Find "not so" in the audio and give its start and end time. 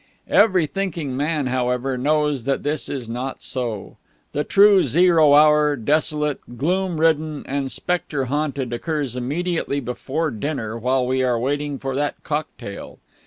3.07-3.97